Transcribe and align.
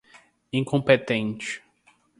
incompetente 0.51 1.61